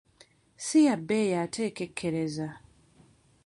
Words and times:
Si 0.65 0.79
ya 0.87 0.95
bbeyi 1.01 1.33
ate 1.43 1.61
ekekereza. 1.69 2.47